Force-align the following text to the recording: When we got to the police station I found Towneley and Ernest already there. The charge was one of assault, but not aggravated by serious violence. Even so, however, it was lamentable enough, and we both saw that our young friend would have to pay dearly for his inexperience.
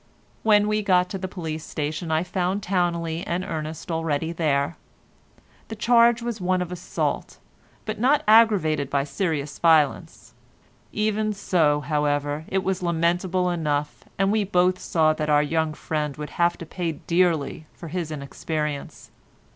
When 0.41 0.67
we 0.67 0.81
got 0.81 1.11
to 1.11 1.19
the 1.19 1.27
police 1.27 1.63
station 1.63 2.09
I 2.11 2.23
found 2.23 2.63
Towneley 2.63 3.23
and 3.27 3.45
Ernest 3.45 3.91
already 3.91 4.31
there. 4.31 4.75
The 5.67 5.75
charge 5.75 6.23
was 6.23 6.41
one 6.41 6.59
of 6.59 6.71
assault, 6.71 7.37
but 7.85 7.99
not 7.99 8.23
aggravated 8.27 8.89
by 8.89 9.03
serious 9.03 9.59
violence. 9.59 10.33
Even 10.91 11.33
so, 11.33 11.81
however, 11.81 12.45
it 12.47 12.63
was 12.63 12.81
lamentable 12.81 13.51
enough, 13.51 14.03
and 14.17 14.31
we 14.31 14.43
both 14.43 14.79
saw 14.79 15.13
that 15.13 15.29
our 15.29 15.43
young 15.43 15.75
friend 15.75 16.17
would 16.17 16.31
have 16.31 16.57
to 16.57 16.65
pay 16.65 16.93
dearly 16.93 17.67
for 17.71 17.89
his 17.89 18.09
inexperience. 18.09 19.11